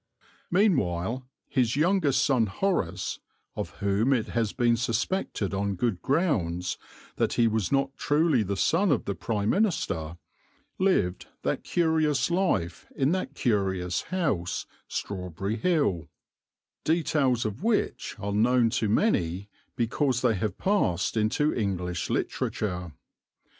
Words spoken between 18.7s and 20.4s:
to many because they